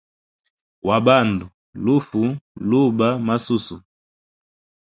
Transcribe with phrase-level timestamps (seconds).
[0.87, 1.45] Wa bandu,
[1.83, 2.21] lufu,
[2.69, 3.75] luba, masusu.